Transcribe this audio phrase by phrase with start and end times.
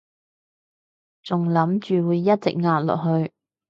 [1.21, 3.31] 仲諗住會一直壓落去